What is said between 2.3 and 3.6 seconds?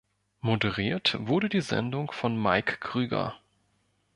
Mike Krüger.